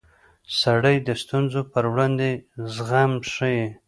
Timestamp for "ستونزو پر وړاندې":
1.21-2.29